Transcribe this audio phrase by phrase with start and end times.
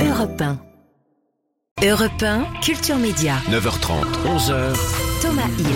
[0.00, 0.58] Europe 1.
[1.84, 3.36] Europe 1, Culture Média.
[3.50, 4.76] 9h30, 11h.
[5.22, 5.66] Thomas Hill.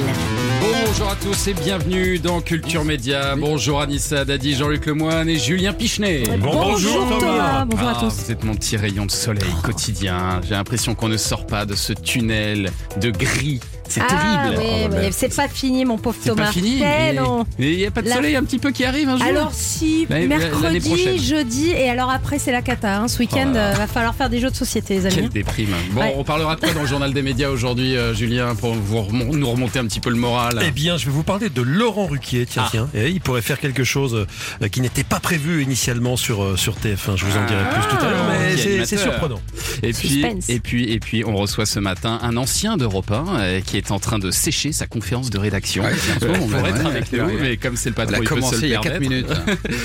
[0.86, 3.34] Bonjour à tous et bienvenue dans Culture Média.
[3.36, 6.24] Bonjour Anissa Dadi, Jean-Luc Lemoyne et Julien Pichenet.
[6.38, 7.64] Bonjour Thomas.
[7.64, 8.14] Bonjour à Ah, tous.
[8.24, 10.40] Vous êtes mon petit rayon de soleil quotidien.
[10.44, 12.70] J'ai l'impression qu'on ne sort pas de ce tunnel
[13.00, 13.60] de gris.
[13.92, 14.58] C'est Ah terrible.
[14.62, 16.46] oui, Oh, mais c'est pas fini mon pauvre c'est Thomas.
[16.46, 16.76] pas fini.
[16.78, 17.44] Eh mais- non.
[17.58, 19.26] mais il n'y a pas de La- soleil un petit peu qui arrive un jour.
[19.26, 22.98] Alors si, mercredi, jeudi, et alors après c'est la cata.
[23.00, 23.08] hein.
[23.08, 23.74] Ce week-end, Oh là là.
[23.74, 25.14] euh, va falloir faire des jeux de société, les amis.
[25.16, 25.68] Quelle déprime.
[25.92, 26.14] Bon, Ouais.
[26.16, 29.34] on parlera de quoi dans le journal des médias aujourd'hui, euh, Julien, pour vous remon-
[29.36, 30.58] nous remonter un petit peu le moral?
[30.66, 32.46] Eh bien, je vais vous parler de Laurent Ruquier.
[32.46, 32.68] Tiens, Ah.
[32.70, 32.88] tiens.
[32.94, 34.26] Et il pourrait faire quelque chose
[34.62, 37.16] euh, qui n'était pas prévu initialement sur, sur TF1.
[37.16, 37.74] Je vous en dirai Ah.
[37.74, 39.40] plus tout à l'heure, mais Quel c'est- c'est surprenant.
[39.82, 40.48] Et puis, Suspense.
[40.48, 43.81] et puis, et puis, on reçoit ce matin un ancien d'Europe 1 euh, qui est
[43.90, 45.82] en train de sécher sa conférence de rédaction.
[45.82, 48.34] Ouais, peu on pourrait être avec nous, mais comme c'est le patron, il peut se
[48.34, 49.10] commencé le il y a 4 permettre.
[49.10, 49.30] minutes.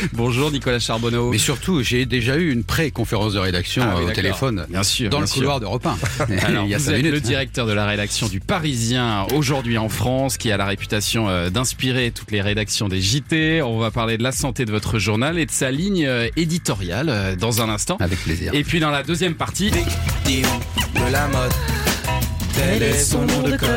[0.13, 1.31] Bonjour Nicolas Charbonneau.
[1.31, 4.65] Mais surtout, j'ai déjà eu une pré-conférence de rédaction Ah euh, au téléphone.
[4.69, 5.35] Bien sûr, Dans bien le sûr.
[5.37, 5.97] couloir d'Europe 1.
[6.45, 7.13] Alors, il y a vous 5 êtes minutes.
[7.13, 11.49] le directeur de la rédaction du Parisien aujourd'hui en France, qui a la réputation euh,
[11.49, 13.61] d'inspirer toutes les rédactions des JT.
[13.61, 17.35] On va parler de la santé de votre journal et de sa ligne euh, éditoriale
[17.39, 17.97] dans un instant.
[17.99, 18.53] Avec plaisir.
[18.53, 21.51] Et puis dans la deuxième partie, de la mode.
[22.59, 23.69] Est son nom de code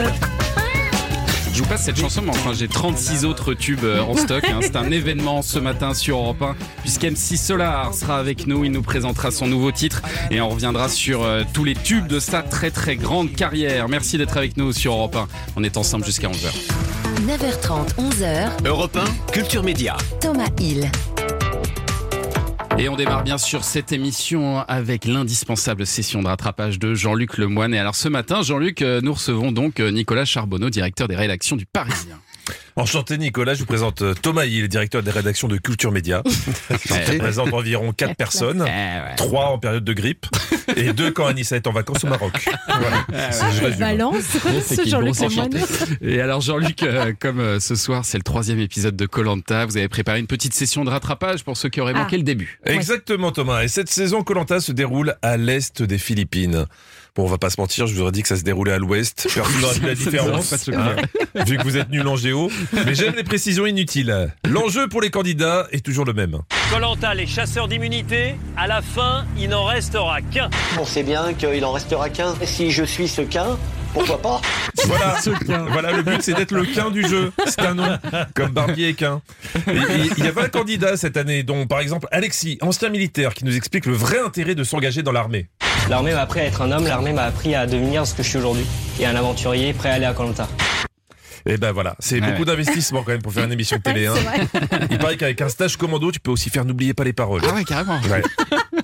[1.52, 4.42] Je vous passe cette chanson, mais enfin j'ai 36 autres tubes euh, en stock.
[4.48, 4.60] hein.
[4.62, 8.64] C'est un événement ce matin sur Europe 1, puisqu'MC Solar sera avec nous.
[8.64, 12.18] Il nous présentera son nouveau titre et on reviendra sur euh, tous les tubes de
[12.20, 13.88] sa très très grande carrière.
[13.88, 15.28] Merci d'être avec nous sur Europe 1.
[15.56, 16.48] On est ensemble jusqu'à 11h.
[17.26, 18.48] 9h30, 11h.
[18.66, 18.96] Europe
[19.28, 19.96] 1, Culture Média.
[20.20, 20.90] Thomas Hill.
[22.78, 27.74] Et on démarre bien sûr cette émission avec l'indispensable session de rattrapage de Jean-Luc Lemoyne.
[27.74, 31.56] Et alors ce matin, Jean-Luc, euh, nous recevons donc euh, Nicolas Charbonneau, directeur des rédactions
[31.56, 32.18] du Parisien.
[32.76, 36.22] Enchanté Nicolas, je vous présente euh, Thomas Hill, directeur des rédactions de Culture Média.
[36.70, 38.64] Je présente environ 4 personnes.
[38.66, 39.16] Eh ouais.
[39.16, 40.26] 3 en période de grippe
[40.76, 42.32] et 2 quand Anissa est en vacances au Maroc.
[42.68, 43.04] Voilà.
[43.12, 44.24] Ah, Je balance,
[44.62, 45.14] C'est Jean-Luc.
[46.00, 49.76] Et alors Jean-Luc, euh, comme euh, ce soir c'est le troisième épisode de Colanta, vous
[49.76, 52.00] avez préparé une petite session de rattrapage pour ceux qui auraient Ah.
[52.04, 52.58] manqué le début.
[52.64, 53.62] Exactement Thomas.
[53.64, 56.66] Et cette saison Colanta se déroule à l'est des Philippines.
[57.16, 58.78] Bon, on va pas se mentir, je vous aurais dit que ça se déroulait à
[58.78, 59.28] l'ouest.
[59.34, 60.96] Personne n'aurait vu la différence, hein,
[61.46, 62.50] vu que vous êtes nul en géo.
[62.86, 64.32] Mais j'aime les précisions inutiles.
[64.48, 66.38] L'enjeu pour les candidats est toujours le même.
[66.70, 70.50] Colanta, les chasseurs d'immunité, à la fin, il n'en restera qu'un.
[70.78, 72.34] On sait bien qu'il en restera qu'un.
[72.44, 73.58] Si je suis ce qu'un,
[73.92, 74.40] pourquoi pas?
[74.84, 75.16] Voilà,
[75.70, 77.32] voilà le but, c'est d'être le quin du jeu.
[77.46, 77.98] C'est un nom,
[78.34, 79.20] comme Barbier et quin.
[79.66, 83.56] Il y a 20 candidats cette année, dont par exemple Alexis, ancien militaire, qui nous
[83.56, 85.48] explique le vrai intérêt de s'engager dans l'armée.
[85.90, 88.28] L'armée m'a appris à être un homme, l'armée m'a appris à devenir ce que je
[88.28, 88.64] suis aujourd'hui.
[89.00, 90.46] Et un aventurier prêt à aller à Colanta.
[91.46, 94.06] Et ben voilà, c'est Ouais, beaucoup d'investissement quand même pour faire une émission de télé.
[94.06, 94.14] hein.
[94.90, 97.40] Il paraît qu'avec un stage commando, tu peux aussi faire n'oubliez pas les paroles.
[97.48, 97.98] Ah ouais carrément.
[98.10, 98.22] Ouais.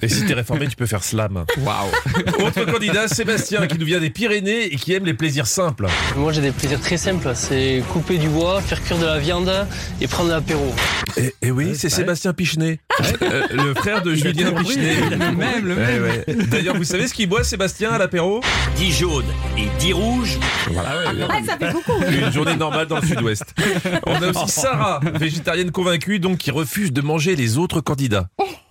[0.02, 1.44] Et si t'es réformé, tu peux faire slam.
[1.58, 2.46] Waouh.
[2.46, 5.86] Autre candidat, Sébastien, qui nous vient des Pyrénées et qui aime les plaisirs simples.
[6.16, 9.52] Moi j'ai des plaisirs très simples, c'est couper du bois, faire cuire de la viande
[10.00, 10.74] et prendre l'apéro.
[11.16, 12.78] Et, et oui, c'est Sébastien Pichenet,
[13.22, 14.94] Euh, le frère de Julien Pichenet.
[15.10, 16.02] Le même, le même.
[16.02, 16.24] ouais.
[16.46, 18.40] D'ailleurs, vous savez ce qu'il boit, Sébastien, à l'apéro?
[18.76, 19.24] 10 jaunes
[19.58, 20.38] et 10 rouges.
[20.76, 21.04] Ah,
[21.46, 21.92] ça fait beaucoup.
[22.10, 23.44] Une journée normale dans le sud-ouest.
[24.06, 28.28] On a aussi Sarah, végétarienne convaincue, donc qui refuse de manger les autres candidats.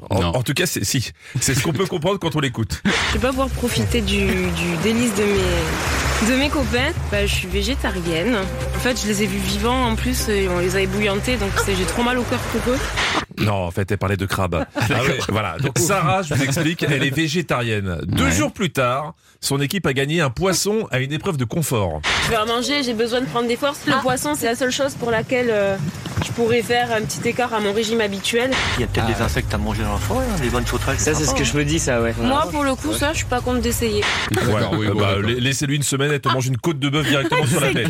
[0.09, 1.11] En, tout cas, c'est si.
[1.39, 2.81] C'est ce qu'on peut comprendre quand on l'écoute.
[3.09, 6.91] Je vais pas pouvoir profiter du, du délice de mes, de mes copains.
[7.11, 8.35] Bah, je suis végétarienne.
[8.75, 11.51] En fait, je les ai vus vivants en plus et on les avait bouillantés, donc
[11.65, 12.79] j'ai trop mal au cœur pour eux.
[13.39, 14.65] Non, en fait, elle parlait de crabe.
[14.75, 15.57] Ah ouais, voilà.
[15.59, 17.99] Donc Sarah, je vous explique, elle est végétarienne.
[18.05, 18.31] Deux Ouais.
[18.31, 22.01] jours plus tard, son équipe a gagné un poisson à une épreuve de confort.
[22.25, 23.79] Je vais à manger, j'ai besoin de prendre des forces.
[23.87, 25.75] Le poisson, c'est la seule chose pour laquelle euh,
[26.25, 28.51] je pourrais faire un petit écart à mon régime habituel.
[28.77, 30.99] Il y a peut-être des insectes à manger dans la forêt, hein, des bonnes sauterelles.
[30.99, 32.13] Ça c'est ce que je me dis ça ouais.
[32.21, 34.03] Moi, pour le coup, ça, je suis pas contre d'essayer.
[34.31, 37.07] D'accord, oui, Euh, bon, bah, Laissez-lui une semaine, elle te mange une côte de bœuf
[37.07, 37.89] directement sur la tête.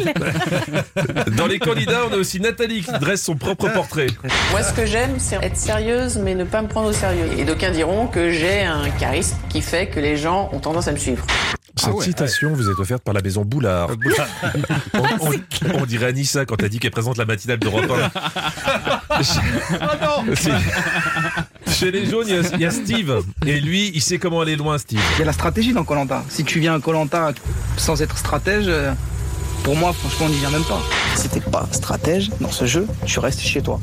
[1.37, 4.07] Dans les candidats, on a aussi Nathalie qui dresse son propre portrait.
[4.51, 7.27] Moi, ce que j'aime, c'est être sérieuse, mais ne pas me prendre au sérieux.
[7.37, 10.91] Et d'aucuns diront que j'ai un charisme qui fait que les gens ont tendance à
[10.91, 11.25] me suivre.
[11.77, 12.05] Cette ouais.
[12.05, 13.89] citation vous est offerte par la maison Boulard.
[14.93, 17.91] on, on- on dirait Anissa quand elle dit qu'elle présente la matinale d'Europe
[19.19, 19.23] 1.
[20.35, 20.49] Si.
[21.67, 23.21] Chez les jaunes, il y a- il y, a Steve.
[23.45, 25.01] Et lui, il sait comment aller loin, Steve.
[25.15, 26.23] Il y a la stratégie dans Colanta.
[26.29, 27.33] Si tu viens à Colanta
[27.77, 28.91] sans être stratège, euh,
[29.65, 30.79] pour moi, franchement, on n'y vient même pas.
[31.15, 33.81] Si t'es pas stratège dans ce jeu, tu restes chez toi.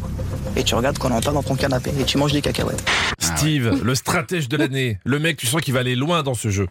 [0.57, 2.85] Et tu regardes Colanta dans ton canapé et tu manges des cacahuètes.
[3.19, 4.99] Steve, le stratège de l'année.
[5.05, 6.69] Le mec, tu sens qu'il va aller loin dans ce jeu.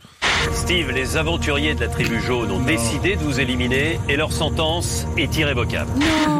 [0.54, 5.06] Steve, les aventuriers de la tribu jaune ont décidé de vous éliminer et leur sentence
[5.18, 5.92] est irrévocable.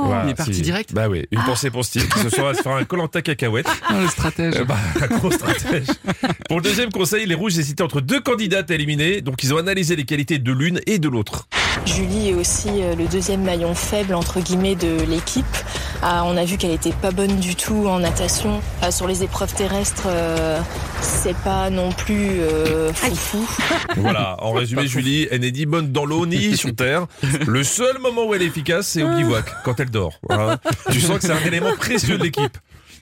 [0.06, 0.62] Voilà, Il est parti si.
[0.62, 3.22] direct Bah oui, une pensée pour Steve qui ce soir va se faire un Colanta
[3.22, 3.68] cacahuète.
[3.90, 4.54] Ah, le stratège.
[4.56, 5.88] Euh, bah, un gros stratège.
[6.48, 9.58] Pour le deuxième conseil, les rouges hésitaient entre deux candidates à éliminer, donc ils ont
[9.58, 11.48] analysé les qualités de l'une et de l'autre.
[11.86, 15.46] Julie est aussi euh, le deuxième maillon faible entre guillemets de l'équipe.
[16.04, 18.62] Ah, on a vu qu'elle était pas bonne du tout en natation.
[18.82, 20.60] Ah, sur les épreuves terrestres, euh,
[21.02, 23.48] c'est pas non plus euh, foufou.
[23.98, 27.06] Voilà, en résumé, Julie, elle n'est ni bonne dans l'eau ni sur terre.
[27.46, 30.20] Le seul moment où elle est efficace, c'est au bivouac, quand elle dort.
[30.28, 30.60] Voilà.
[30.92, 32.58] Tu sens que c'est un élément précieux de l'équipe.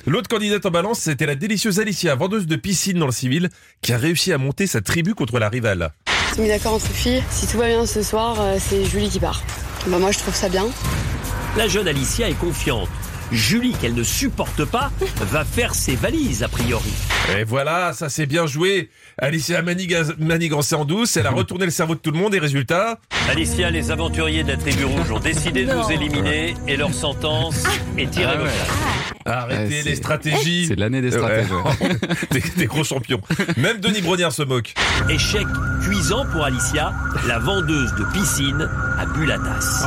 [0.05, 3.49] L'autre candidate en balance, c'était la délicieuse Alicia, vendeuse de piscine dans le civil,
[3.81, 5.91] qui a réussi à monter sa tribu contre la rivale.
[6.31, 7.23] On s'est mis d'accord entre filles.
[7.29, 9.41] Si tout va bien ce soir, euh, c'est Julie qui part.
[9.87, 10.65] Bah moi je trouve ça bien.
[11.57, 12.89] La jeune Alicia est confiante.
[13.31, 14.91] Julie, qu'elle ne supporte pas,
[15.21, 16.91] va faire ses valises a priori.
[17.37, 18.89] Et voilà, ça c'est bien joué.
[19.17, 22.99] Alicia manigancé en douce, elle a retourné le cerveau de tout le monde et résultat...
[23.29, 27.63] Alicia, les aventuriers de la tribu rouge ont décidé de vous éliminer et leur sentence
[27.97, 28.49] est irrévocable.
[29.29, 30.65] Arrêtez Ouais, c'est- les stratégies.
[30.67, 31.51] C'est l'année des stratèges.
[31.51, 31.89] Ouais.
[32.31, 33.21] des, des gros champions.
[33.57, 34.73] Même Denis Brognard se moque.
[35.09, 35.45] Échec
[35.83, 36.93] cuisant pour Alicia,
[37.27, 38.67] la vendeuse de piscine
[38.97, 39.85] a bu la tasse.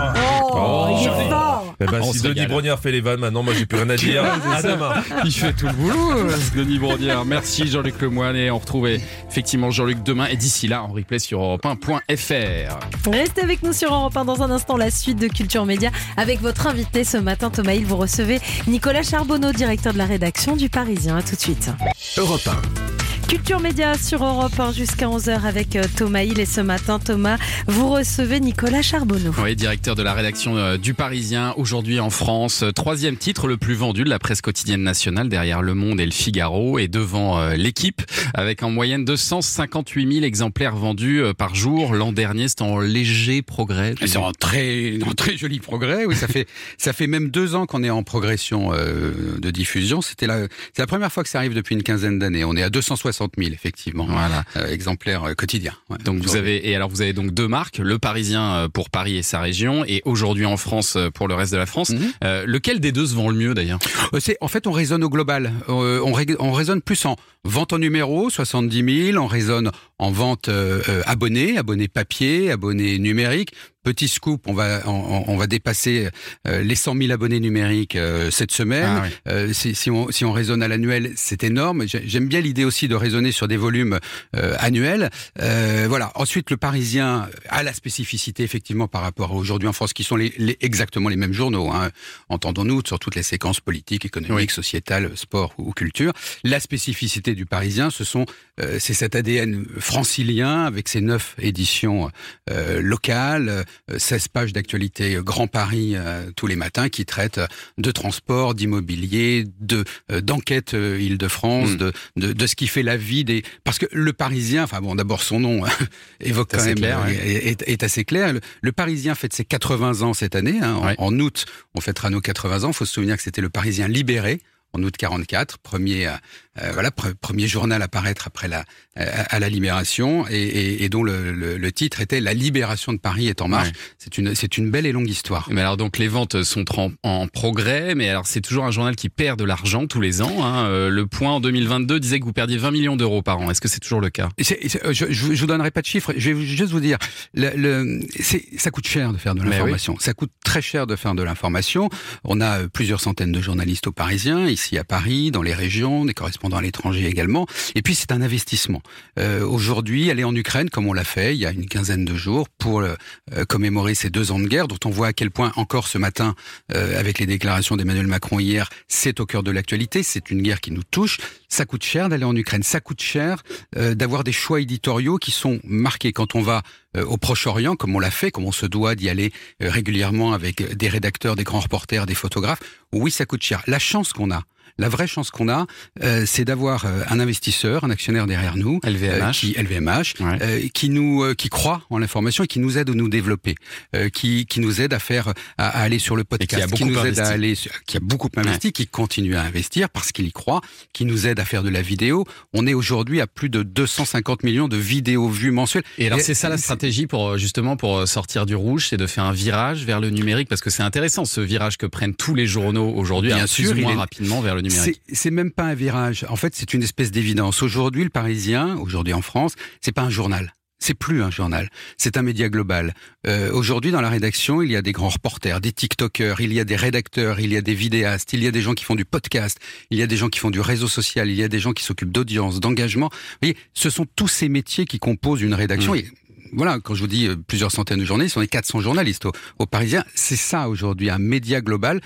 [0.53, 1.52] Oh, il est fort.
[1.83, 2.49] Eh ben, On si se Denis régale.
[2.49, 4.25] Brognard fait les vannes, maintenant moi j'ai plus rien à dire.
[4.53, 4.95] à demain.
[5.25, 7.25] Il fait tout le boulot, euh, Denis Brognard.
[7.25, 11.41] Merci Jean-Luc Lemoyne et on retrouve effectivement Jean-Luc demain et d'ici là en replay sur
[11.41, 13.11] europe1.fr.
[13.11, 16.41] Restez avec nous sur Europe 1 dans un instant, la suite de Culture Média avec
[16.41, 17.87] votre invité ce matin, Thomas Hill.
[17.87, 21.17] Vous recevez Nicolas Charbonneau, directeur de la rédaction du Parisien.
[21.17, 21.71] À tout de suite.
[22.17, 23.02] Europe 1.
[23.33, 26.39] Culture Média sur Europe 1 jusqu'à 11h avec euh, Thomas Hill.
[26.39, 29.33] Et ce matin, Thomas, vous recevez Nicolas Charbonneau.
[29.43, 32.63] Oui, directeur de la rédaction euh, du Parisien, aujourd'hui en France.
[32.75, 36.11] Troisième titre le plus vendu de la presse quotidienne nationale, derrière Le Monde et Le
[36.11, 38.03] Figaro, et devant euh, l'équipe,
[38.35, 41.95] avec en moyenne 258 000 exemplaires vendus par jour.
[41.95, 43.95] L'an dernier, c'est en léger progrès.
[44.05, 46.05] C'est un très, un très joli progrès.
[46.05, 46.47] Oui, ça fait,
[46.77, 50.03] ça fait même deux ans qu'on est en progression de diffusion.
[50.03, 52.45] C'était la, c'est la première fois que ça arrive depuis une quinzaine d'années.
[52.45, 54.45] On est à 260 000 effectivement, Voilà.
[54.57, 55.75] euh, exemplaires euh, quotidiens.
[55.91, 55.99] Ouais.
[56.05, 59.17] Donc vous avez et alors vous avez donc deux marques, le Parisien euh, pour Paris
[59.17, 61.91] et sa région, et aujourd'hui en France pour le reste de la France.
[61.91, 62.13] Mhm.
[62.25, 63.79] Euh, lequel des deux se vend le mieux d'ailleurs?
[64.19, 65.53] C'est, en fait, on raisonne au global.
[65.69, 69.19] On, on raisonne plus en vente en numéro, 70 000.
[69.23, 69.71] On raisonne
[70.03, 73.53] en vente euh, euh, abonnés, abonnés papier, abonnés numériques.
[73.85, 76.09] Petit scoop, on va on, on va dépasser
[76.47, 78.85] euh, les 100 000 abonnés numériques euh, cette semaine.
[78.87, 79.11] Ah oui.
[79.27, 81.89] Euh, si, si on si on raisonne à l'annuel, c'est énorme.
[81.89, 83.99] J'ai- J'aime bien l'idée aussi de raisonner sur des volumes
[84.37, 85.11] euh, annuels.
[85.41, 86.13] Euh, voilà.
[86.15, 90.15] Ensuite, le Parisien a la spécificité effectivement par rapport à aujourd'hui en France, qui sont
[90.17, 91.69] les, les- exactement les mêmes journaux.
[91.71, 91.91] Hein,
[92.29, 96.13] entendons-nous sur toutes les séquences politiques, économiques, sociétales, sport ou culture.
[96.45, 98.27] La spécificité du Parisien, ce sont
[98.61, 102.11] euh, c'est cet ADN francilien avec ses neuf éditions
[102.51, 103.49] euh, locales,
[103.91, 107.41] euh, 16 pages d'actualité euh, Grand Paris euh, tous les matins qui traitent
[107.79, 111.77] de transport, d'immobilier, de euh, d'enquête euh, Île-de-France, Mm.
[111.77, 114.95] de, de de ce qui fait la vie des parce que le Parisien, enfin bon
[114.95, 115.63] d'abord son nom
[116.21, 117.15] évoque C'est quand même clair, euh, ouais.
[117.17, 118.33] est, est- est assez clair.
[118.33, 120.59] Le, le Parisien fête ses 80 ans cette année.
[120.63, 120.75] hein.
[120.75, 120.95] En- Ouais.
[120.99, 122.69] en, août, on fêtera nos 80 ans.
[122.69, 124.41] Il faut se souvenir que c'était le Parisien libéré
[124.75, 126.13] en août 44, premier euh,
[126.52, 128.65] euh, voilà pre- premier journal à paraître après la
[128.99, 132.93] euh, à la libération et, et, et dont le, le, le titre était La libération
[132.93, 133.69] de Paris est en marche.
[133.69, 133.75] Ouais.
[133.99, 135.49] C'est une c'est une belle et longue histoire.
[135.51, 138.97] Mais alors donc les ventes sont en, en progrès, mais alors c'est toujours un journal
[138.97, 140.45] qui perd de l'argent tous les ans.
[140.45, 140.67] hein.
[140.67, 143.51] Euh, le Point en 2022 disait que vous perdiez 20 millions d'euros par an.
[143.51, 144.29] Est-ce que c'est toujours le cas?
[144.39, 146.13] Euh, je, je, je vous donnerai pas de chiffres.
[146.17, 146.99] Je vais juste vous dire,
[147.33, 149.97] le, le, c'est- ça coûte cher de faire de l'information.
[150.01, 151.89] Ça coûte très cher de faire de l'information.
[152.25, 156.05] On a euh, plusieurs centaines de journalistes au Parisien, ici à Paris, dans les régions,
[156.05, 157.47] des correspondants à l'étranger également.
[157.75, 158.83] Et puis c'est un investissement.
[159.19, 162.15] Euh, Aujourd'hui, aller en Ukraine, comme on l'a fait il y a une quinzaine de
[162.15, 162.95] jours, pour euh,
[163.33, 165.99] euh, commémorer ces deux ans de guerre, dont on voit à quel point encore ce
[165.99, 166.35] matin,
[166.75, 170.03] euh, avec les déclarations d'Emmanuel Macron hier, c'est au cœur de l'actualité.
[170.03, 171.19] C'est une guerre qui nous touche.
[171.49, 172.63] Ça coûte cher d'aller en Ukraine.
[172.63, 173.43] Ça coûte cher
[173.77, 176.63] euh, d'avoir des choix éditoriaux qui sont marqués quand on va
[176.97, 180.77] euh, au Proche-Orient, comme on l'a fait, comme on se doit d'y aller régulièrement avec
[180.77, 182.61] des rédacteurs, des grands reporters, des photographes.
[182.93, 183.63] Oui, ça coûte cher.
[183.67, 184.43] La chance qu'on a,
[184.79, 185.67] la vraie chance qu'on a,
[186.03, 189.23] euh, c'est d'avoir euh, un investisseur, un actionnaire derrière nous, LVMH.
[189.23, 190.39] euh, qui LVMH, Ouais.
[190.43, 193.55] euh, qui nous euh, qui croit en l'information et qui nous aide à nous développer,
[193.95, 196.67] euh, qui qui nous aide à faire à, à aller sur le podcast, qui a
[196.67, 197.21] beaucoup nous aide investi.
[197.21, 200.61] à aller sur- qui a beaucoup investi, qui continue à investir parce qu'il y croit,
[200.93, 202.25] qui nous aide à faire de la vidéo.
[202.53, 205.85] On est aujourd'hui à plus de 250 millions de vidéos vues mensuelles.
[205.99, 209.25] Et alors c'est ça la stratégie pour justement pour sortir du rouge, c'est de faire
[209.25, 212.47] un virage vers le numérique parce que c'est intéressant ce virage que prennent tous les
[212.47, 215.03] journaux aujourd'hui, Bien sûr, plus ou moins est- rapidement vers le numérique.
[215.13, 216.25] C'est même pas un virage.
[216.29, 217.63] En fait, c'est une espèce d'évidence.
[217.63, 220.55] Aujourd'hui, le Parisien, aujourd'hui en France, c'est pas un journal.
[220.83, 222.93] C'est plus un journal, c'est un média global.
[223.25, 226.59] Euh, Aujourd'hui, dans la rédaction, il y a des grands reporters, des TikTokers, il y
[226.59, 228.97] a des rédacteurs, il y a des vidéastes, il y a des gens qui font
[228.97, 231.49] du podcast, il y a des gens qui font du réseau social, il y a
[231.49, 233.11] des gens qui s'occupent d'audience, d'engagement.
[233.13, 235.93] Vous voyez, ce sont tous ces métiers qui composent une rédaction.
[235.93, 235.99] Mmh.
[235.99, 236.07] Et
[236.53, 239.33] voilà, quand je vous dis euh, plusieurs centaines de journalistes, on est 400 journalistes au,
[239.59, 240.05] au Parisien.
[240.15, 242.01] C'est ça aujourd'hui, un média global.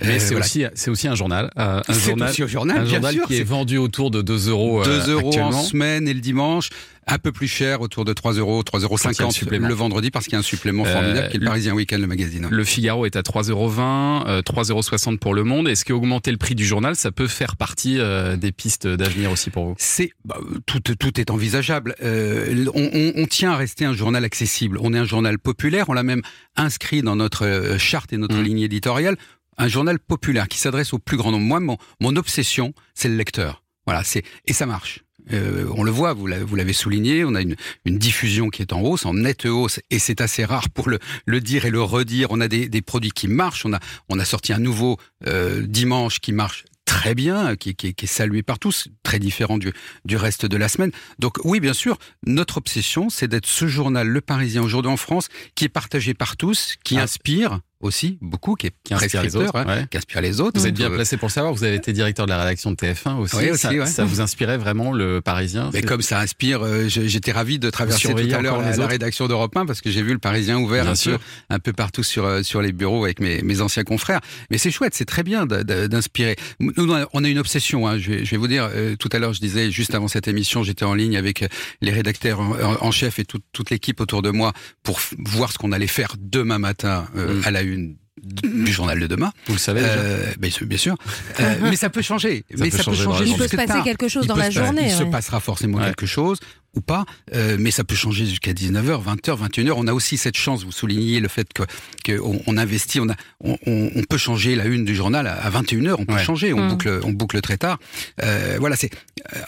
[0.00, 0.44] Mais Euh, c'est voilà.
[0.46, 1.50] aussi, aussi un journal.
[1.58, 4.48] euh, un journal, aussi journal, un bien journal sûr, qui est vendu autour de 2
[4.50, 4.82] euros.
[4.86, 6.70] euh, 2 euros en semaine et le dimanche,
[7.08, 10.36] un peu plus cher, autour de 3 euros, 3,50 euros le vendredi parce qu'il y
[10.36, 12.46] a un supplément Euh, formidable qui est le Parisien Week-end, le magazine.
[12.50, 15.68] Le Figaro est à 3,20 euros, 3,60 euros pour le Monde.
[15.68, 19.50] Est-ce qu'augmenter le prix du journal, ça peut faire partie euh, des pistes d'avenir aussi
[19.50, 19.74] pour vous?
[19.78, 21.94] C'est bah, tout, tout est envisageable.
[22.02, 24.78] Euh, on, on- on tient à rester un journal accessible.
[24.80, 25.88] On est un journal populaire.
[25.88, 26.22] On l'a même
[26.56, 28.42] inscrit dans notre euh, charte et notre Mm.
[28.42, 29.16] ligne éditoriale.
[29.56, 31.44] Un journal populaire qui s'adresse au plus grand nombre.
[31.46, 33.62] Moi, mon, mon obsession, c'est le lecteur.
[33.86, 35.00] Voilà, c'est et ça marche.
[35.32, 38.80] Euh, on le voit, vous l'avez souligné, on a une, une diffusion qui est en
[38.80, 42.28] hausse, en nette hausse, et c'est assez rare pour le, le dire et le redire.
[42.30, 45.62] On a des, des produits qui marchent, on a, on a sorti un nouveau euh,
[45.66, 49.72] dimanche qui marche très bien, qui, qui, qui est salué par tous, très différent du,
[50.06, 50.90] du reste de la semaine.
[51.18, 55.28] Donc oui, bien sûr, notre obsession, c'est d'être ce journal, Le Parisien, aujourd'hui en France,
[55.54, 57.02] qui est partagé par tous, qui Ah.
[57.02, 59.86] inspire aussi beaucoup, qui est Qui inspire les autres, hein, ouais.
[59.90, 60.58] qui inspire les autres.
[60.60, 61.52] Vous êtes bien Euh, placé pour le savoir.
[61.54, 63.36] Vous avez été directeur de la rédaction de TF1 aussi.
[63.36, 63.86] Oui, aussi, ça, ouais.
[63.86, 68.08] ça vous inspirait vraiment le Parisien Mais comme ça inspire, euh, j'étais ravi de traverser
[68.12, 70.84] tout à l'heure la, la rédaction d'Europe 1 parce que j'ai vu le Parisien ouvert
[70.84, 71.18] Bien un sûr.
[71.18, 74.20] peu, un peu partout sur euh, sur les bureaux avec mes, mes anciens confrères.
[74.50, 76.36] Mais c'est chouette, c'est très bien d'inspirer.
[76.60, 76.72] Nous,
[77.12, 77.86] on a- une obsession.
[77.86, 80.08] Hein, je, vais, je vais vous dire, euh, tout à l'heure, je disais juste avant
[80.08, 81.44] cette émission, j'étais en ligne avec
[81.82, 85.72] les rédacteurs en, chef et toute- toute l'équipe autour de moi pour voir ce qu'on
[85.72, 87.42] allait faire demain matin euh, Mm.
[87.44, 89.32] à la une du journal de demain.
[89.46, 90.96] Vous le savez déjà Euh, bien sûr, bien sûr.
[91.38, 92.44] Euh, mais ça peut changer.
[92.50, 93.30] Ça mais peut ça peut changer la changer.
[93.30, 93.84] Il peut se passer tard.
[93.84, 95.84] quelque chose Il dans peut la se journée, Il se passera forcément Ouais.
[95.84, 96.38] quelque chose
[96.74, 99.72] ou pas, euh, mais ça peut changer jusqu'à 19h, 20h, 21h.
[99.76, 101.62] On a aussi cette chance, vous soulignez le fait que
[102.04, 105.94] qu'on on investit, on, a, on, peut changer la une du journal à, à 21h,
[105.98, 106.22] on peut Ouais.
[106.24, 106.68] changer, on, Mm.
[106.70, 107.78] boucle, on boucle très tard.
[108.22, 108.90] Euh, voilà, c'est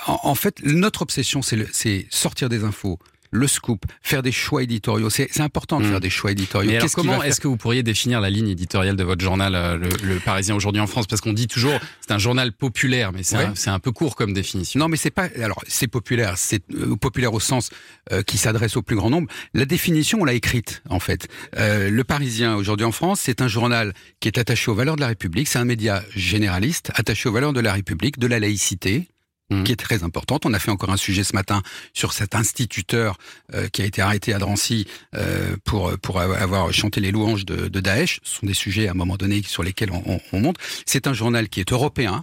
[0.06, 2.98] en, en fait notre obsession, c'est sortir des infos,
[3.32, 5.08] le scoop, faire des choix éditoriaux.
[5.10, 5.90] C'est important de Mm.
[5.90, 6.70] faire des choix éditoriaux.
[6.70, 9.76] Mais alors comment est-ce que vous pourriez définir la ligne éditoriale de votre journal, euh,
[9.76, 11.06] le, le Parisien aujourd'hui en France?
[11.06, 13.44] Parce qu'on dit toujours c'est un journal populaire, mais c'est Ouais.
[13.44, 14.80] un, c'est un peu court comme définition.
[14.80, 15.28] Non, mais c'est pas.
[15.40, 16.34] Alors, c'est populaire.
[16.36, 17.70] C'est euh, populaire au sens
[18.12, 19.28] euh, qui s'adresse au plus grand nombre.
[19.54, 21.28] La définition, on l'a écrite en fait.
[21.56, 25.00] Euh, le Parisien aujourd'hui en France, c'est un journal qui est attaché aux valeurs de
[25.00, 25.48] la République.
[25.48, 29.08] C'est un média généraliste attaché aux valeurs de la République, de la laïcité.
[29.50, 29.64] Mhm.
[29.64, 30.46] qui est très importante.
[30.46, 33.16] On a fait encore un sujet ce matin sur cet instituteur
[33.54, 37.68] euh, qui a été arrêté à Drancy euh, pour pour avoir chanté les louanges de,
[37.68, 38.20] de Daesh.
[38.22, 40.56] Ce sont des sujets à un moment donné sur lesquels on, on, on monte.
[40.86, 42.22] C'est un journal qui est européen,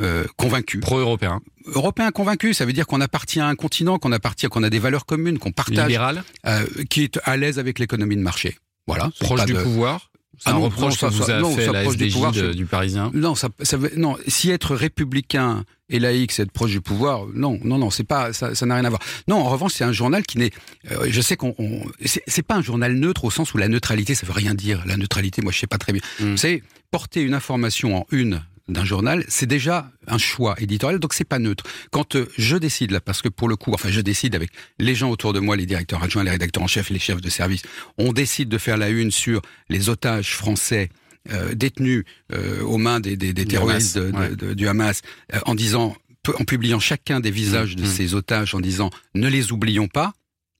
[0.00, 4.46] euh, convaincu, Pro-européen, européen convaincu, ça veut dire qu'on appartient à un continent, qu'on appartient,
[4.46, 8.14] qu'on a des valeurs communes, qu'on partage, libéral, euh, qui est à l'aise avec l'économie
[8.16, 8.56] de marché.
[8.86, 9.10] Voilà.
[9.20, 10.07] proche du de- pouvoir.
[10.38, 12.04] C'est Ah un reproche que ça- vous ça- a non, fait ça la proche du
[12.04, 13.10] SDJ pouvoir, de- du Parisien.
[13.12, 14.16] Non, ça, ça non.
[14.28, 18.32] Si être républicain et laïque, c'est être proche du pouvoir, non, non, non, c'est pas,
[18.32, 19.00] ça, n'a rien à voir.
[19.26, 20.50] Non, en revanche, c'est un journal qui n'est,
[20.92, 23.68] euh, je sais qu'on, on- c'est c'est pas un journal neutre au sens où la
[23.68, 24.82] neutralité, ça veut rien dire.
[24.86, 26.02] La neutralité, moi, je sais pas très bien.
[26.20, 26.36] Mm.
[26.36, 31.24] C'est porter une information en une d'un journal, c'est déjà un choix éditorial, donc c'est
[31.24, 31.64] pas neutre.
[31.90, 34.94] Quand euh, je décide là, parce que pour le coup, enfin je décide avec les
[34.94, 37.62] gens autour de moi, les directeurs adjoints, les rédacteurs en chef, les chefs de service,
[37.96, 40.90] on décide de faire la une sur les otages français
[41.30, 44.36] euh, détenus euh, aux mains des, des, des Du terroristes Hamas, de- de- ouais.
[44.36, 45.02] de- du Hamas,
[45.34, 45.96] euh, en disant,
[46.38, 47.86] en publiant chacun des visages de Mm.
[47.86, 50.12] ces otages, en disant ne les oublions pas,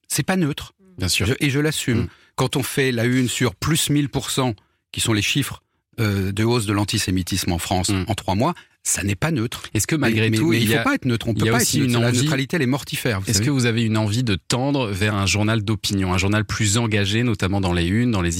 [0.09, 0.73] c'est pas neutre.
[0.99, 1.27] Bien sûr.
[1.27, 2.01] Je- et je l'assume.
[2.03, 2.09] Mm.
[2.37, 4.55] Quand on fait la une sur plus 1000%,
[4.93, 5.63] qui sont les chiffres
[6.01, 8.05] euh, de hausse de l'antisémitisme en France Mm.
[8.09, 9.65] en trois mois, ça n'est pas neutre.
[9.75, 11.29] Est-ce que malgré mais, tout, mais il il y faut a- pas être neutre.
[11.29, 12.01] On peut pas aussi être une neutre.
[12.03, 13.21] La envie- neutralité, elle est mortifère.
[13.27, 16.79] Est-ce que vous avez une envie de tendre vers un journal d'opinion, un journal plus
[16.79, 18.31] engagé, notamment dans les unes, dans les,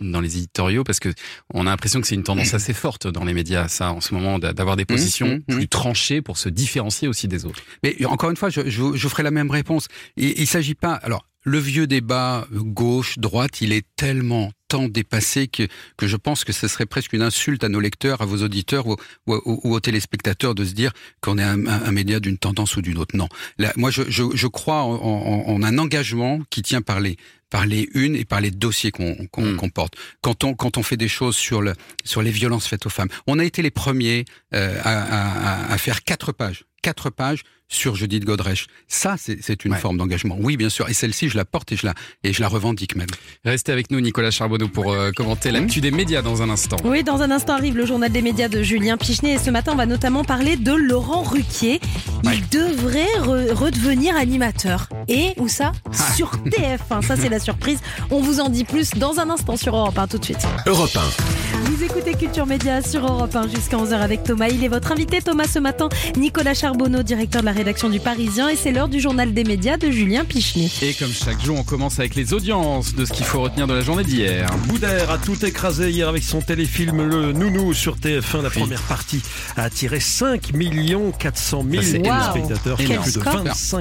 [0.00, 1.14] dans les éditoriaux, parce que
[1.54, 4.12] on a l'impression que c'est une tendance assez forte dans les médias, ça, en ce
[4.12, 5.56] moment, d'a- d'avoir des positions mmh, mmh.
[5.56, 7.62] plus tranchées pour se différencier aussi des autres.
[7.82, 9.86] Mais encore une fois, je, je, vous- je ferai la même réponse.
[10.16, 10.94] Il ne s'agit pas.
[10.94, 16.42] Alors, le vieux débat euh, gauche-droite, il est tellement tant dépassé que, que je pense
[16.42, 18.96] que ce serait presque une insulte à nos lecteurs, à vos auditeurs ou,
[19.28, 22.38] ou- ou- ou aux téléspectateurs de se dire qu'on est un, un- un média d'une
[22.38, 23.16] tendance ou d'une autre.
[23.16, 23.28] Non.
[23.58, 27.16] Là, moi, je, je, je crois en, en- en un engagement qui tient par les,
[27.50, 29.56] par les unes et par les dossiers qu'on qu'on Mm.
[29.58, 29.94] qu'on porte.
[30.22, 33.10] Quand on, quand on fait des choses sur, le, sur les violences faites aux femmes,
[33.28, 37.42] on a été les premiers euh, à, à- à- à faire quatre pages quatre pages
[37.66, 38.66] sur Judith Godrèche.
[38.88, 39.78] Ça, c'est une Ouais.
[39.78, 40.36] forme d'engagement.
[40.38, 40.88] Oui, bien sûr.
[40.90, 43.08] Et celle-ci, je la porte et je la, et je la revendique même.
[43.44, 46.76] Restez avec nous, Nicolas Charbonneau, pour euh, commenter l'actu des médias dans un instant.
[46.84, 49.72] Oui, dans un instant arrive le journal des médias de Julien Pichenet et ce matin
[49.72, 51.80] on va notamment parler de Laurent Ruquier.
[52.24, 54.88] Il devrait re- redevenir animateur.
[55.08, 55.72] Et où ça?
[56.16, 57.00] Sur TF1.
[57.02, 57.78] Ça c'est la surprise.
[58.10, 60.46] On vous en dit plus dans un instant sur Europe 1 tout de suite.
[60.66, 60.90] Europe
[61.66, 64.48] Vous écoutez Culture Média sur Europe 1 jusqu'à 11h avec Thomas.
[64.48, 65.88] Il est votre invité Thomas ce matin.
[66.16, 69.76] Nicolas Charbonneau, directeur de la rédaction du Parisien et c'est l'heure du journal des médias
[69.78, 70.68] de Julien Pichenet.
[70.82, 73.72] Et comme chaque jour, on commence avec les audiences de ce qu'il faut retenir de
[73.74, 74.48] la journée d'hier.
[74.68, 78.42] Boudère a tout écrasé hier avec son téléfilm Le Nounou sur TF1.
[78.42, 79.22] La première partie
[79.56, 80.52] a attiré 5
[81.18, 83.04] 400 000 Ça, c'est téléspectateurs, énorme.
[83.10, 83.80] soit plus de Quel score.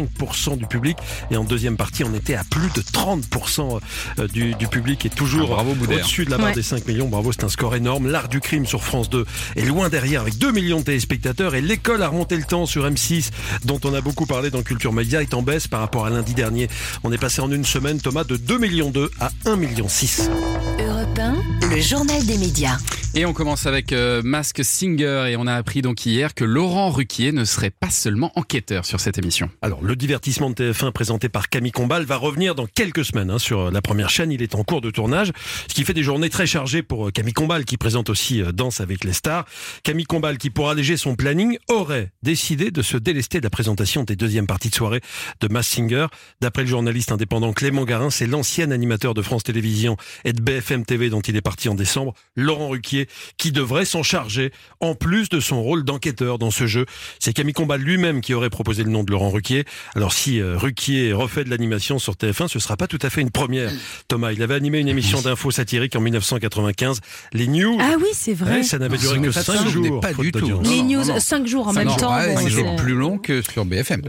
[0.53, 0.97] 25% du public.
[1.31, 3.79] Et en deuxième partie, on était à plus de 30%
[4.19, 6.53] euh, du, du public et toujours Ah, au-dessus de la barre Ouais.
[6.53, 7.07] des 5 millions.
[7.07, 8.07] Bravo, c'est un score énorme.
[8.07, 9.25] L'art du crime sur France 2
[9.55, 11.55] est loin derrière avec 2 millions de téléspectateurs.
[11.55, 13.31] Et l'école a remonté le temps sur M6,
[13.65, 16.33] dont on a beaucoup parlé dans Culture Média, est en baisse par rapport à lundi
[16.33, 16.69] dernier.
[17.03, 20.29] On est passé en une semaine, Thomas, de 2 millions 2 à 1 million 6.
[20.79, 22.77] Europe 1, le journal des médias.
[23.15, 26.89] Et on commence avec euh, Mask Singer et on a appris donc hier que Laurent
[26.89, 29.51] Ruquier ne serait pas seulement enquêteur sur cette émission.
[29.61, 33.37] Alors, le divertissement de TF1 présenté par Camille Combal va revenir dans quelques semaines hein,
[33.37, 34.31] sur la première chaîne.
[34.31, 35.31] Il est en cours de tournage,
[35.67, 38.51] ce qui fait des journées très chargées pour euh, Camille Combal, qui présente aussi euh,
[38.51, 39.45] Danse avec les stars.
[39.83, 44.03] Camille Combal, qui pour alléger son planning, aurait décidé de se délester de la présentation
[44.03, 45.01] des deuxièmes parties de soirée
[45.39, 46.07] de Mass Singer.
[46.41, 50.83] D'après le journaliste indépendant Clément Garin, c'est l'ancien animateur de France Télévisions et de BFM
[50.83, 53.02] TV dont il est parti en décembre, Laurent Ruquier,
[53.37, 56.85] qui devrait s'en charger, en plus de son rôle d'enquêteur dans ce jeu.
[57.19, 59.65] C'est Camille Combal lui-même qui aurait proposé le nom de Laurent Ruquier.
[59.95, 63.21] Alors si euh, Ruquier refait de l'animation sur TF1, ce sera pas tout à fait
[63.21, 63.71] une première.
[64.07, 66.99] Thomas, il avait animé une émission d'infos satirique en 1995,
[67.33, 67.77] les News.
[67.79, 68.57] Ah oui, c'est vrai.
[68.57, 69.99] Ouais, ça n'avait duré que n'ai pas 5 ça, jours.
[69.99, 70.61] pas du tout.
[70.63, 71.19] Les non, news, non.
[71.19, 72.15] 5 jours en même temps.
[72.15, 74.01] ouais, bon, c'est plus long que sur BFM.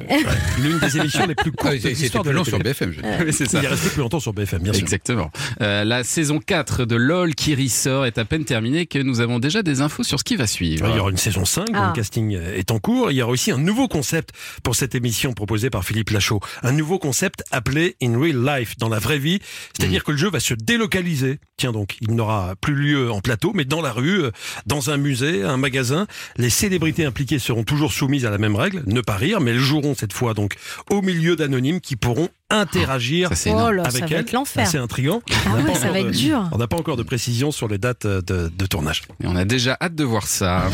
[0.60, 2.58] L'une des émissions les plus Ah, courtes de C'était l'histoire de plus long sur.
[2.58, 2.92] BFM.
[2.92, 3.18] je veux dire.
[3.26, 3.58] Oui, c'est ça.
[3.58, 4.82] Il est resté plus longtemps sur BFM, bien sûr.
[4.82, 5.30] Exactement.
[5.60, 9.38] Euh, la saison 4 de LOL qui ressort est à peine terminée que nous avons
[9.38, 10.86] déjà des infos sur ce qui va suivre.
[10.88, 11.86] Il y aura une saison 5, dont Ah.
[11.88, 13.10] le casting est en cours.
[13.10, 14.30] Il y aura aussi un nouveau concept
[14.62, 16.40] pour cette émission proposée par Philippe Lachaud.
[16.62, 19.40] Un nouveau concept appelé In Real Life, dans la vraie vie.
[19.76, 20.04] C'est-à-dire Mm.
[20.04, 21.38] que le jeu va se délocaliser.
[21.56, 24.30] Tiens donc, il n'aura plus lieu en plateau, mais dans la rue, euh,
[24.66, 26.06] dans un musée, un magasin.
[26.36, 29.58] Les célébrités impliquées seront toujours soumises à la même règle, ne pas rire, mais elles
[29.58, 30.54] joueront cette fois donc
[30.90, 34.66] au milieu d'anonymes qui pourront interagir Ça, Oh là, avec ça être l'enfer.
[34.66, 35.22] C'est intriguant.
[35.30, 36.48] Ah On n'a ouais, pas ça va encore être de- dur.
[36.52, 39.02] On n'a pas encore de précision sur les dates euh, de, de tournage.
[39.22, 40.64] Et on a déjà hâte de voir ça.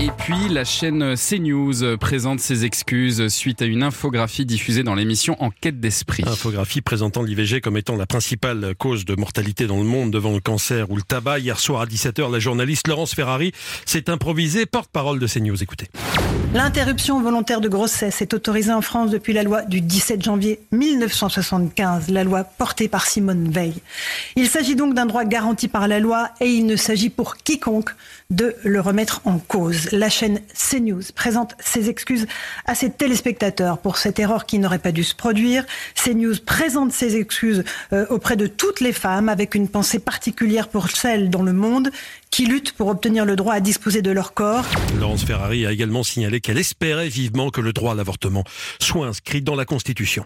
[0.00, 5.36] Et puis, la chaîne CNews présente ses excuses suite à une infographie diffusée dans l'émission
[5.42, 6.24] Enquête d'esprit.
[6.26, 10.40] Infographie présentant l'IVG comme étant la principale cause de mortalité dans le monde devant le
[10.40, 11.38] cancer ou le tabac.
[11.40, 13.52] Hier soir à 17h, la journaliste Laurence Ferrari
[13.86, 15.62] s'est improvisée porte-parole de CNews.
[15.62, 15.88] Écoutez.
[16.54, 22.08] L'interruption volontaire de grossesse est autorisée en France depuis la loi du 17 janvier 1975,
[22.08, 23.74] la loi portée par Simone Veil.
[24.34, 27.90] Il s'agit donc d'un droit garanti par la loi et il ne s'agit pour quiconque
[28.30, 29.92] de le remettre en cause.
[29.92, 32.26] La chaîne CNews présente ses excuses
[32.64, 35.66] à ses téléspectateurs pour cette erreur qui n'aurait pas dû se produire.
[35.94, 37.62] CNews présente ses excuses
[37.92, 41.90] euh, auprès de toutes les femmes avec une pensée particulière pour celles dans le monde
[42.30, 44.64] qui luttent pour obtenir le droit à disposer de leur corps.
[44.98, 48.42] Laurence Ferrari a également signalé qu'elle espérait vivement que le droit à l'avortement
[48.80, 50.24] soit inscrit dans la Constitution.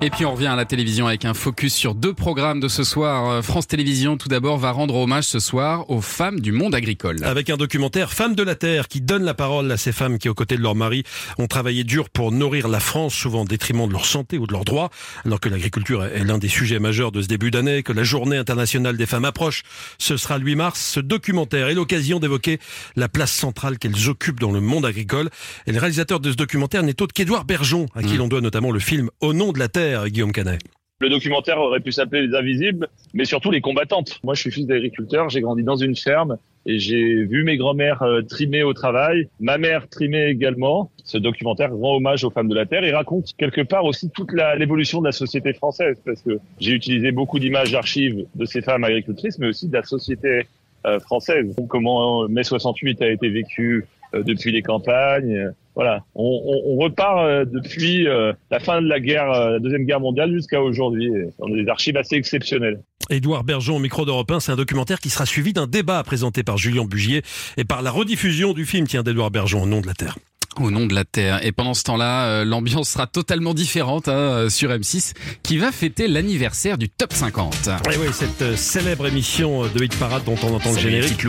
[0.00, 2.84] Et puis on revient à la télévision avec un focus sur deux programmes de ce
[2.84, 3.30] soir.
[3.30, 7.16] Euh, France Télévisions tout d'abord va rendre hommage ce soir aux femmes du monde agricole.
[7.24, 10.28] Avec un documentaire Femmes de la Terre qui donne la parole à ces femmes qui,
[10.28, 11.02] aux côtés de leur mari,
[11.36, 14.52] ont travaillé dur pour nourrir la France, souvent au détriment de leur santé ou de
[14.52, 14.90] leurs droits,
[15.24, 18.36] alors que l'agriculture est l'un des sujets majeurs de ce début d'année, que la journée
[18.36, 19.64] internationale des femmes approche.
[19.98, 20.80] Ce sera le 8 mars.
[20.80, 22.60] Ce documentaire est l'occasion d'évoquer
[22.94, 25.28] la place centrale qu'elles occupent dans le monde agricole.
[25.66, 28.70] Et le réalisateur de ce documentaire n'est autre qu'Édouard Bergeon, à qui l'on doit notamment
[28.70, 30.60] le film Au nom de la Terre, Guillaume Canet.
[31.00, 34.18] Le documentaire aurait pu s'appeler Les Invisibles, mais surtout les combattantes.
[34.24, 38.02] Moi, je suis fils d'agriculteur, j'ai grandi dans une ferme et j'ai vu mes grands-mères
[38.02, 40.90] euh, trimer au travail, ma mère trimer également.
[41.04, 44.32] Ce documentaire rend hommage aux femmes de la terre et raconte quelque part aussi toute
[44.32, 48.82] l'évolution de la société française, parce que j'ai utilisé beaucoup d'images d'archives de ces femmes
[48.82, 50.48] agricultrices, mais aussi de la société
[50.84, 51.54] euh, française.
[51.68, 55.36] Comment euh, mai 68 a été vécu depuis les campagnes.
[55.36, 59.84] euh, Voilà, on, repart euh, depuis euh, la fin de la guerre, euh, la deuxième
[59.84, 61.10] guerre mondiale jusqu'à aujourd'hui.
[61.38, 62.80] On a des archives assez exceptionnelles.
[63.10, 66.42] Édouard Bergeon au micro d'Europe 1, c'est un documentaire qui sera suivi d'un débat présenté
[66.42, 67.22] par Julien Bugier
[67.56, 70.18] et par la rediffusion du film, tiens, d'Édouard Bergeon, au nom de la Terre.
[70.60, 71.44] Au nom de la Terre.
[71.44, 75.70] Et pendant ce temps-là, euh, l'ambiance sera totalement différente hein, euh, sur M6, qui va
[75.70, 77.68] fêter l'anniversaire du Top 50.
[77.92, 81.24] Et oui, cette euh, célèbre émission de Hit Parade dont on entend le générique.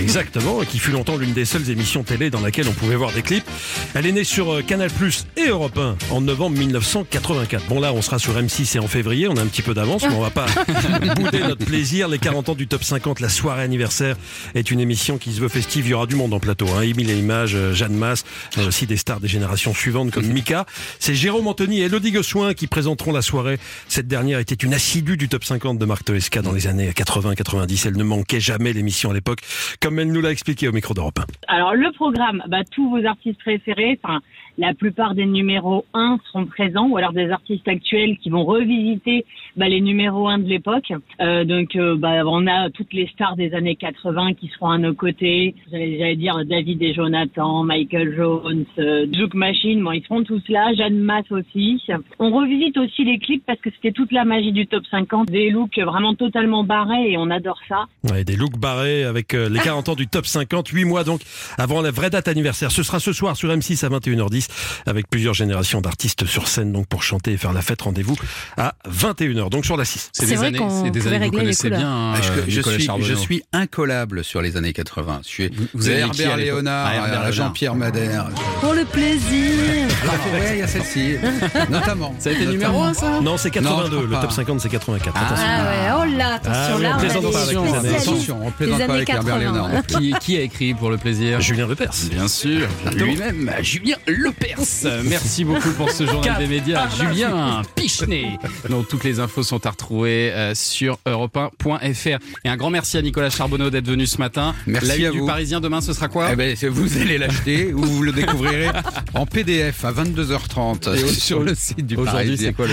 [0.00, 3.12] Exactement, et qui fut longtemps l'une des seules émissions télé dans laquelle on pouvait voir
[3.12, 3.48] des clips.
[3.94, 7.66] Elle est née sur Canal Plus et Europe 1 en novembre 1984.
[7.68, 10.02] Bon là, on sera sur M6 et en février, on a un petit peu d'avance,
[10.02, 10.46] mais on va pas
[11.16, 12.08] bouder notre plaisir.
[12.08, 14.16] Les 40 ans du Top 50, la soirée anniversaire,
[14.54, 15.86] est une émission qui se veut festive.
[15.86, 16.66] Il y aura du monde en plateau.
[16.76, 16.82] Hein.
[16.82, 18.24] Émile et Images, Jeanne Masse,
[18.72, 20.64] aussi des stars des générations suivantes comme Mika.
[20.98, 23.58] C'est Jérôme Anthony et Elodie Gossuin qui présenteront la soirée.
[23.86, 27.88] Cette dernière était une assidue du Top 50 de Marc Toesca dans les années 80-90.
[27.88, 29.40] Elle ne manquait jamais l'émission à l'époque,
[29.82, 31.54] comme elle nous l'a expliqué au micro d'Europe 1.
[31.54, 34.22] Alors le programme, bah, tous vos artistes préférés, enfin
[34.58, 39.24] la plupart des numéros 1 seront présents, ou alors des artistes actuels qui vont revisiter
[39.56, 40.92] bah, les numéros 1 de l'époque.
[41.20, 44.78] Euh, donc euh, bah, on a toutes les stars des années 80 qui seront à
[44.78, 45.54] nos côtés.
[45.70, 50.72] J'allais dire David et Jonathan, Michael Jones, euh, Juke Machine, bon, ils seront tous là,
[50.74, 51.82] Jeanne Masse aussi.
[52.18, 55.50] On revisite aussi les clips parce que c'était toute la magie du top 50, des
[55.50, 57.86] looks vraiment totalement barrés et on adore ça.
[58.10, 61.20] Ouais, des looks barrés avec euh, les 40 ans du top 50, 8 mois donc
[61.58, 62.70] avant la vraie date anniversaire.
[62.70, 64.41] Ce sera ce soir sur M6 à 21h10
[64.86, 67.82] avec plusieurs générations d'artistes sur scène donc pour chanter et faire la fête.
[67.82, 68.16] Rendez-vous
[68.56, 70.10] à 21h donc sur la 6.
[70.12, 72.14] C'est des années, c'est des années que vous connaissez bien.
[72.14, 73.08] Ah, je, je Nicolas suis, Charbonneau.
[73.08, 75.20] je suis incollable sur les années 80.
[75.24, 77.32] Je suis vous avez Herbert l'époque Léonard, Ah, Herbert euh, Léonard.
[77.32, 78.28] Jean-Pierre Madère.
[78.60, 79.81] Pour le plaisir.
[80.04, 81.14] Ah, ouais, il y a celle-ci,
[81.70, 82.14] notamment.
[82.18, 83.90] Ça a été numéro 1 ça Non, c'est Non, 82.
[84.00, 85.14] je crois le top 50 c'est 84.
[85.16, 85.26] Ah.
[85.26, 85.46] Attention.
[85.46, 87.68] Ah ouais, oh là, attention, Ah oui, là, on on plaisante pas avec les années.
[87.78, 89.38] spécialistes Attention, on des plaisante pas années avec Herbert 80.
[89.52, 89.86] Léonard.
[89.86, 91.92] qui, qui a écrit pour le plaisir Julien Lepers.
[92.10, 95.02] Bien sûr, lui-même, Julien Lepers.
[95.04, 98.38] Merci beaucoup pour ce journal des médias, Julien Pichenet.
[98.68, 102.18] Donc toutes les infos sont à retrouver euh, sur europe1.fr.
[102.44, 104.54] Et un grand merci à Nicolas Charbonneau d'être venu ce matin.
[104.66, 105.26] Merci La à du vous.
[105.26, 108.68] Parisien demain, ce sera quoi Eh ben, vous allez l'acheter ou vous le découvrirez
[109.14, 112.48] en PDF à 22h30 Et au- sur le site du Aujourd'hui, Parisien.
[112.48, 112.72] c'est quoi le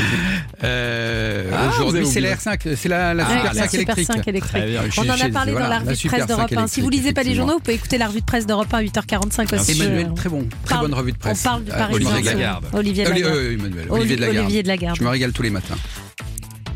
[0.64, 4.08] Euh, Ah, Aujourd'hui, c'est la R5, c'est la, la Ah, Super la 5 Super électrique.
[4.08, 4.52] 5 électrique.
[4.62, 4.82] Très bien.
[4.98, 6.68] On en a parlé voilà, dans la revue de presse d'Europe 5 1.
[6.68, 8.78] Si vous lisez pas les journaux, vous pouvez écouter la revue de presse d'Europe 1
[8.78, 9.72] à 8h45 aussi.
[9.82, 11.40] Emmanuel, Euh, très bon, très bonne revue de presse.
[11.42, 11.96] On parle du Euh, Parisien.
[12.10, 12.66] Olivier de Lagarde.
[12.74, 13.36] Olivier de Lagarde.
[13.36, 14.46] euh, Emmanuel, Olivier de Lagarde.
[14.46, 14.98] Olivier de Lagarde.
[14.98, 15.76] Je me régale tous les matins.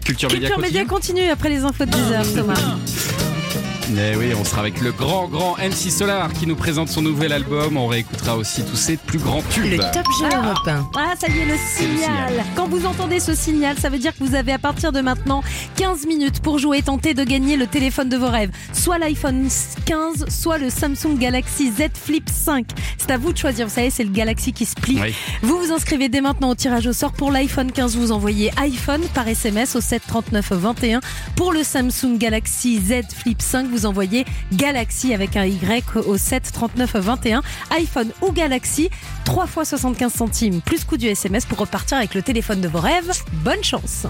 [0.06, 2.56] Culture Média Culture Média continue continue après les infos de 10h, Thomas.
[3.92, 7.34] Eh oui, on sera avec le grand, grand MC Solar qui nous présente son nouvel
[7.34, 7.76] album.
[7.76, 9.66] On réécoutera aussi tous ses plus grands tubes.
[9.66, 10.90] Le Top Jeu Europe 1.
[10.98, 12.30] Ah, ça y est, le le signal.
[12.30, 12.46] signal.
[12.56, 15.44] Quand vous entendez ce signal, ça veut dire que vous avez à partir de maintenant
[15.76, 18.52] 15 minutes pour jouer et tenter de gagner le téléphone de vos rêves.
[18.72, 19.50] Soit l'iPhone
[19.86, 22.66] 15, soit le Samsung Galaxy Z Flip 5.
[22.98, 23.68] C'est à vous de choisir.
[23.68, 25.00] Vous savez, c'est le Galaxy qui se plie.
[25.02, 25.14] Oui.
[25.42, 27.12] Vous vous inscrivez dès maintenant au tirage au sort.
[27.12, 31.02] Pour l'iPhone 15, vous envoyez iPhone par SMS au 739 21.
[31.36, 36.96] Pour le Samsung Galaxy Z Flip 5, vous envoyez Galaxy avec un Y au 739
[36.96, 37.42] 21.
[37.72, 38.90] iPhone ou Galaxy,
[39.26, 42.80] 3 fois 75 centimes plus coût du SMS pour repartir avec le téléphone de vos
[42.80, 43.12] rêves.
[43.44, 44.06] Bonne chance